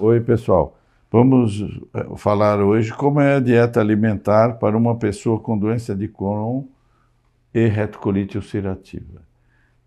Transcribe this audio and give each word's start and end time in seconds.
Oi, 0.00 0.20
pessoal. 0.22 0.78
Vamos 1.10 1.60
eh, 1.60 2.16
falar 2.16 2.58
hoje 2.60 2.90
como 2.94 3.20
é 3.20 3.34
a 3.34 3.40
dieta 3.40 3.78
alimentar 3.78 4.54
para 4.54 4.74
uma 4.74 4.98
pessoa 4.98 5.38
com 5.38 5.56
doença 5.56 5.94
de 5.94 6.08
Crohn 6.08 6.64
e 7.52 7.66
retocolite 7.66 8.38
ulcerativa. 8.38 9.22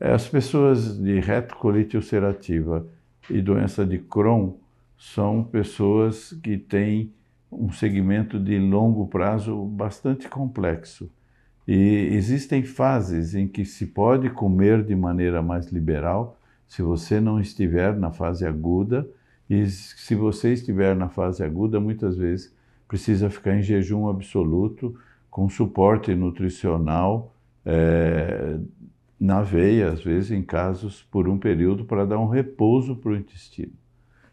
Eh, 0.00 0.12
as 0.12 0.28
pessoas 0.28 0.98
de 0.98 1.20
retocolite 1.20 1.96
ulcerativa 1.96 2.84
e 3.30 3.40
doença 3.40 3.86
de 3.86 3.98
Crohn 3.98 4.54
são 4.98 5.44
pessoas 5.44 6.32
que 6.42 6.58
têm 6.58 7.12
um 7.50 7.70
segmento 7.70 8.40
de 8.40 8.58
longo 8.58 9.06
prazo 9.06 9.56
bastante 9.66 10.28
complexo. 10.28 11.08
E 11.66 12.08
existem 12.10 12.64
fases 12.64 13.36
em 13.36 13.46
que 13.46 13.64
se 13.64 13.86
pode 13.86 14.30
comer 14.30 14.82
de 14.82 14.96
maneira 14.96 15.40
mais 15.40 15.70
liberal, 15.70 16.40
se 16.66 16.82
você 16.82 17.20
não 17.20 17.38
estiver 17.38 17.96
na 17.96 18.10
fase 18.10 18.44
aguda, 18.44 19.06
e 19.48 19.66
se 19.66 20.14
você 20.14 20.52
estiver 20.52 20.96
na 20.96 21.08
fase 21.08 21.42
aguda, 21.42 21.78
muitas 21.80 22.16
vezes 22.16 22.54
precisa 22.88 23.30
ficar 23.30 23.56
em 23.56 23.62
jejum 23.62 24.08
absoluto, 24.08 24.94
com 25.30 25.48
suporte 25.48 26.14
nutricional 26.14 27.34
é, 27.64 28.58
na 29.18 29.42
veia, 29.42 29.90
às 29.90 30.02
vezes 30.02 30.30
em 30.30 30.42
casos 30.42 31.02
por 31.10 31.28
um 31.28 31.38
período, 31.38 31.84
para 31.84 32.04
dar 32.04 32.18
um 32.18 32.28
repouso 32.28 32.96
para 32.96 33.12
o 33.12 33.16
intestino. 33.16 33.72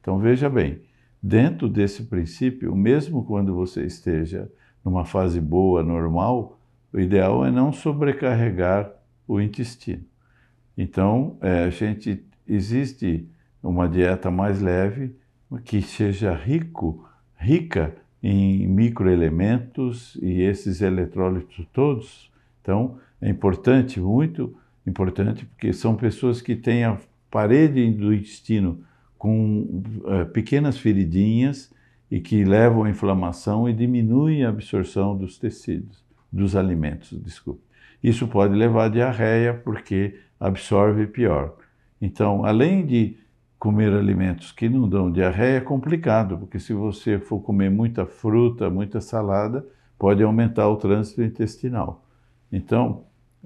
Então 0.00 0.18
veja 0.18 0.48
bem, 0.48 0.80
dentro 1.22 1.68
desse 1.68 2.04
princípio, 2.04 2.74
mesmo 2.74 3.24
quando 3.24 3.54
você 3.54 3.84
esteja 3.84 4.50
numa 4.84 5.04
fase 5.04 5.40
boa, 5.40 5.82
normal, 5.82 6.58
o 6.92 7.00
ideal 7.00 7.44
é 7.44 7.50
não 7.50 7.72
sobrecarregar 7.72 8.90
o 9.26 9.40
intestino. 9.40 10.04
Então, 10.78 11.36
é, 11.40 11.64
a 11.64 11.70
gente 11.70 12.24
existe 12.46 13.28
uma 13.68 13.88
dieta 13.88 14.30
mais 14.30 14.60
leve, 14.60 15.14
que 15.64 15.82
seja 15.82 16.34
rico, 16.34 17.06
rica 17.36 17.94
em 18.22 18.66
microelementos 18.66 20.16
e 20.22 20.40
esses 20.40 20.80
eletrólitos 20.80 21.66
todos. 21.72 22.30
Então, 22.62 22.98
é 23.20 23.28
importante, 23.28 24.00
muito 24.00 24.54
importante, 24.86 25.44
porque 25.46 25.72
são 25.72 25.94
pessoas 25.94 26.40
que 26.40 26.56
têm 26.56 26.84
a 26.84 26.98
parede 27.30 27.90
do 27.92 28.12
intestino 28.12 28.80
com 29.18 29.82
uh, 30.04 30.26
pequenas 30.32 30.78
feridinhas 30.78 31.72
e 32.10 32.20
que 32.20 32.44
levam 32.44 32.84
à 32.84 32.90
inflamação 32.90 33.68
e 33.68 33.72
diminuem 33.72 34.44
a 34.44 34.48
absorção 34.48 35.16
dos 35.16 35.38
tecidos, 35.38 36.04
dos 36.32 36.54
alimentos, 36.54 37.18
desculpe. 37.22 37.62
Isso 38.02 38.28
pode 38.28 38.54
levar 38.54 38.84
à 38.84 38.88
diarreia 38.88 39.54
porque 39.54 40.18
absorve 40.38 41.06
pior. 41.06 41.56
Então, 42.00 42.44
além 42.44 42.86
de 42.86 43.16
comer 43.58 43.92
alimentos 43.92 44.52
que 44.52 44.68
não 44.68 44.88
dão 44.88 45.10
diarreia 45.10 45.58
é 45.58 45.60
complicado, 45.60 46.38
porque 46.38 46.58
se 46.58 46.72
você 46.72 47.18
for 47.18 47.40
comer 47.40 47.70
muita 47.70 48.06
fruta, 48.06 48.68
muita 48.68 49.00
salada, 49.00 49.66
pode 49.98 50.22
aumentar 50.22 50.68
o 50.68 50.76
trânsito 50.76 51.22
intestinal. 51.22 52.04
Então, 52.52 53.04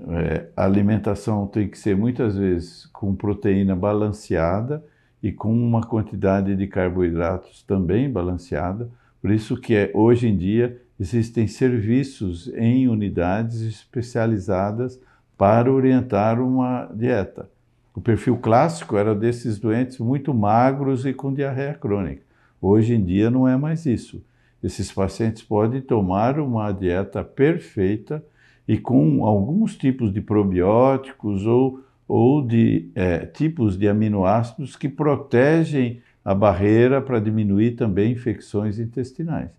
é, 0.08 0.48
a 0.56 0.64
alimentação 0.64 1.46
tem 1.46 1.68
que 1.68 1.78
ser 1.78 1.96
muitas 1.96 2.36
vezes 2.36 2.86
com 2.86 3.14
proteína 3.14 3.76
balanceada 3.76 4.84
e 5.22 5.30
com 5.30 5.52
uma 5.52 5.82
quantidade 5.82 6.56
de 6.56 6.66
carboidratos 6.66 7.62
também 7.62 8.10
balanceada. 8.10 8.90
Por 9.20 9.30
isso 9.30 9.56
que 9.56 9.74
é, 9.74 9.90
hoje 9.94 10.28
em 10.28 10.36
dia 10.36 10.80
existem 10.98 11.46
serviços 11.46 12.48
em 12.54 12.88
unidades 12.88 13.60
especializadas 13.60 15.00
para 15.36 15.72
orientar 15.72 16.40
uma 16.40 16.90
dieta. 16.94 17.48
O 17.94 18.00
perfil 18.00 18.36
clássico 18.36 18.96
era 18.96 19.14
desses 19.14 19.58
doentes 19.58 19.98
muito 19.98 20.32
magros 20.32 21.04
e 21.04 21.12
com 21.12 21.34
diarreia 21.34 21.74
crônica. 21.74 22.22
Hoje 22.60 22.94
em 22.94 23.04
dia 23.04 23.30
não 23.30 23.48
é 23.48 23.56
mais 23.56 23.84
isso. 23.84 24.22
Esses 24.62 24.92
pacientes 24.92 25.42
podem 25.42 25.80
tomar 25.80 26.38
uma 26.38 26.70
dieta 26.70 27.24
perfeita 27.24 28.22
e 28.68 28.78
com 28.78 29.24
alguns 29.24 29.76
tipos 29.76 30.12
de 30.12 30.20
probióticos 30.20 31.46
ou, 31.46 31.80
ou 32.06 32.46
de 32.46 32.90
é, 32.94 33.26
tipos 33.26 33.76
de 33.76 33.88
aminoácidos 33.88 34.76
que 34.76 34.88
protegem 34.88 36.00
a 36.24 36.34
barreira 36.34 37.00
para 37.00 37.18
diminuir 37.18 37.72
também 37.72 38.12
infecções 38.12 38.78
intestinais. 38.78 39.50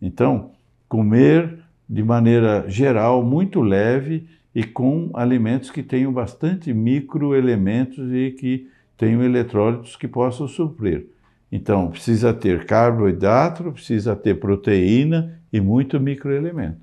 Então, 0.00 0.50
comer 0.88 1.58
de 1.88 2.02
maneira 2.02 2.64
geral, 2.68 3.22
muito 3.22 3.60
leve 3.60 4.26
e 4.56 4.64
com 4.64 5.10
alimentos 5.12 5.70
que 5.70 5.82
tenham 5.82 6.10
bastante 6.10 6.72
microelementos 6.72 8.10
e 8.10 8.30
que 8.30 8.66
tenham 8.96 9.22
eletrólitos 9.22 9.96
que 9.96 10.08
possam 10.08 10.48
suprir. 10.48 11.08
Então, 11.52 11.90
precisa 11.90 12.32
ter 12.32 12.64
carboidrato, 12.64 13.70
precisa 13.70 14.16
ter 14.16 14.40
proteína 14.40 15.38
e 15.52 15.60
muito 15.60 16.00
microelemento. 16.00 16.80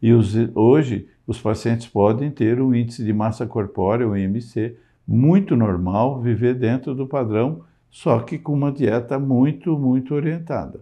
E 0.00 0.12
os, 0.12 0.36
hoje, 0.54 1.08
os 1.26 1.40
pacientes 1.40 1.88
podem 1.88 2.30
ter 2.30 2.60
um 2.60 2.72
índice 2.72 3.02
de 3.02 3.12
massa 3.12 3.44
corpórea, 3.44 4.06
o 4.06 4.16
IMC, 4.16 4.76
muito 5.04 5.56
normal, 5.56 6.22
viver 6.22 6.54
dentro 6.54 6.94
do 6.94 7.08
padrão, 7.08 7.64
só 7.90 8.20
que 8.20 8.38
com 8.38 8.52
uma 8.52 8.70
dieta 8.70 9.18
muito, 9.18 9.76
muito 9.76 10.14
orientada. 10.14 10.78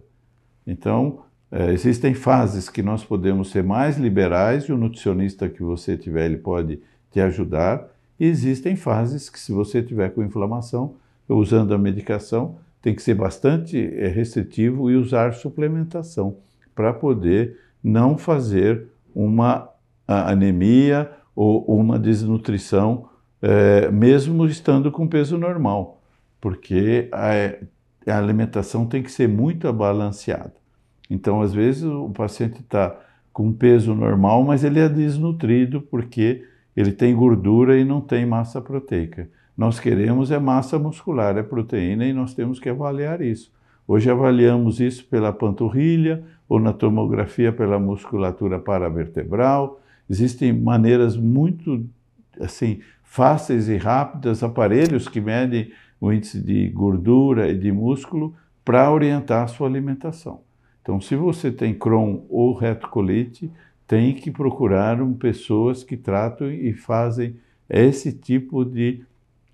Então, 0.67 1.23
é, 1.57 1.71
existem 1.71 2.13
fases 2.13 2.67
que 2.67 2.83
nós 2.83 3.01
podemos 3.05 3.49
ser 3.49 3.63
mais 3.63 3.97
liberais 3.97 4.65
e 4.65 4.73
o 4.73 4.77
nutricionista 4.77 5.47
que 5.47 5.63
você 5.63 5.95
tiver, 5.95 6.25
ele 6.25 6.35
pode 6.35 6.81
te 7.09 7.21
ajudar. 7.21 7.87
E 8.19 8.25
existem 8.25 8.75
fases 8.75 9.29
que 9.29 9.39
se 9.39 9.53
você 9.53 9.81
tiver 9.81 10.09
com 10.09 10.21
inflamação, 10.21 10.95
usando 11.29 11.73
a 11.73 11.77
medicação, 11.77 12.57
tem 12.81 12.93
que 12.93 13.01
ser 13.01 13.13
bastante 13.13 13.77
é, 13.77 14.09
restritivo 14.09 14.91
e 14.91 14.97
usar 14.97 15.33
suplementação 15.33 16.35
para 16.75 16.91
poder 16.91 17.57
não 17.81 18.17
fazer 18.17 18.87
uma 19.15 19.69
anemia 20.05 21.09
ou 21.33 21.63
uma 21.67 21.97
desnutrição, 21.97 23.07
é, 23.41 23.89
mesmo 23.89 24.45
estando 24.45 24.91
com 24.91 25.07
peso 25.07 25.37
normal, 25.37 26.01
porque 26.41 27.07
a, 27.13 28.11
a 28.11 28.17
alimentação 28.17 28.85
tem 28.85 29.01
que 29.01 29.09
ser 29.09 29.29
muito 29.29 29.71
balanceada. 29.71 30.64
Então, 31.09 31.41
às 31.41 31.53
vezes, 31.53 31.83
o 31.83 32.09
paciente 32.09 32.61
está 32.61 32.99
com 33.31 33.51
peso 33.51 33.93
normal, 33.93 34.43
mas 34.43 34.63
ele 34.63 34.79
é 34.79 34.87
desnutrido 34.87 35.81
porque 35.81 36.43
ele 36.75 36.91
tem 36.91 37.15
gordura 37.15 37.77
e 37.77 37.85
não 37.85 38.01
tem 38.01 38.25
massa 38.25 38.61
proteica. 38.61 39.29
Nós 39.57 39.79
queremos 39.79 40.31
é 40.31 40.39
massa 40.39 40.77
muscular, 40.77 41.37
é 41.37 41.43
proteína 41.43 42.05
e 42.05 42.13
nós 42.13 42.33
temos 42.33 42.59
que 42.59 42.69
avaliar 42.69 43.21
isso. 43.21 43.53
Hoje 43.87 44.09
avaliamos 44.09 44.79
isso 44.79 45.05
pela 45.05 45.31
panturrilha 45.31 46.23
ou 46.49 46.59
na 46.59 46.73
tomografia 46.73 47.51
pela 47.51 47.79
musculatura 47.79 48.59
paravertebral. 48.59 49.81
Existem 50.09 50.51
maneiras 50.51 51.15
muito 51.15 51.85
assim 52.39 52.79
fáceis 53.03 53.69
e 53.69 53.77
rápidas, 53.77 54.43
aparelhos 54.43 55.07
que 55.07 55.21
medem 55.21 55.71
o 56.01 56.11
índice 56.11 56.41
de 56.41 56.67
gordura 56.69 57.49
e 57.49 57.57
de 57.57 57.71
músculo 57.71 58.33
para 58.63 58.91
orientar 58.91 59.43
a 59.43 59.47
sua 59.47 59.67
alimentação. 59.67 60.41
Então, 60.85 61.01
se 61.01 61.15
você 61.15 61.51
tem 61.51 61.73
Crohn 61.73 62.19
ou 62.29 62.53
retocolite, 62.53 63.51
tem 63.87 64.13
que 64.13 64.29
procurar 64.29 65.01
um, 65.01 65.15
pessoas 65.15 65.83
que 65.83 65.97
tratam 65.97 66.51
e 66.51 66.73
fazem 66.73 67.37
esse 67.67 68.13
tipo 68.13 68.63
de 68.63 69.03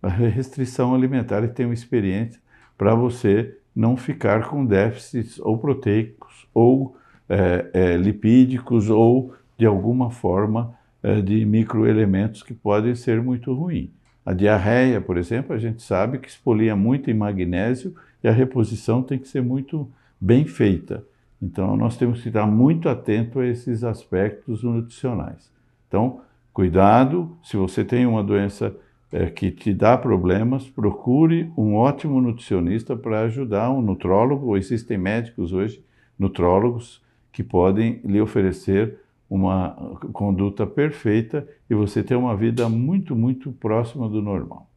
restrição 0.03 0.94
alimentar 0.94 1.42
e 1.46 1.47
tenham 1.47 1.72
experiência 1.72 2.38
para 2.78 2.94
você 2.94 3.56
não 3.74 3.96
ficar 3.96 4.50
com 4.50 4.66
déficits 4.66 5.40
ou 5.40 5.58
proteicos 5.58 6.46
ou 6.53 6.97
é, 7.30 7.66
é, 7.74 7.96
lipídicos 7.96 8.90
ou 8.90 9.34
de 9.58 9.66
alguma 9.66 10.12
forma 10.12 10.75
é, 11.02 11.22
de 11.22 11.46
microelementos 11.46 12.44
que 12.44 12.53
podem 12.53 12.94
ser 12.94 13.22
muito 13.22 13.53
ruins. 13.53 13.90
A 14.25 14.34
diarreia, 14.34 15.00
por 15.00 15.18
exemplo, 15.18 15.56
a 15.56 15.58
gente 15.58 15.81
sabe 15.81 16.18
que 16.18 16.28
expolia 16.28 16.75
muito 16.75 17.10
em 17.10 17.13
magnésio 17.13 17.95
e 18.22 18.27
a 18.27 18.34
reposição 18.34 19.01
tem 19.01 19.18
que 19.18 19.30
ser 19.30 19.42
muito 19.42 19.89
bem 20.19 20.45
feita. 20.45 21.10
Então, 21.41 21.75
nós 21.75 21.97
temos 21.97 22.21
que 22.21 22.27
estar 22.27 22.45
muito 22.45 22.88
atento 22.88 23.39
a 23.39 23.47
esses 23.47 23.83
aspectos 23.83 24.63
nutricionais. 24.63 25.51
Então, 25.88 26.21
cuidado, 26.53 27.35
se 27.41 27.57
você 27.57 27.83
tem 27.83 28.05
uma 28.05 28.23
doença 28.23 28.75
é, 29.11 29.25
que 29.25 29.51
te 29.51 29.73
dá 29.73 29.97
problemas, 29.97 30.69
procure 30.69 31.51
um 31.57 31.75
ótimo 31.75 32.21
nutricionista 32.21 32.95
para 32.95 33.21
ajudar, 33.21 33.71
um 33.71 33.81
nutrólogo. 33.81 34.55
Existem 34.55 34.97
médicos 34.97 35.51
hoje, 35.51 35.83
nutrólogos, 36.17 37.01
que 37.31 37.43
podem 37.43 37.99
lhe 38.05 38.21
oferecer 38.21 38.99
uma 39.29 39.71
conduta 40.11 40.67
perfeita 40.67 41.47
e 41.69 41.73
você 41.73 42.03
ter 42.03 42.15
uma 42.15 42.35
vida 42.35 42.67
muito, 42.67 43.15
muito 43.15 43.51
próxima 43.53 44.07
do 44.07 44.21
normal. 44.21 44.69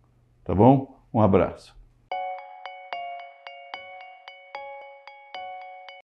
Tá 0.44 0.54
bom? 0.54 0.96
Um 1.12 1.20
abraço. 1.20 1.83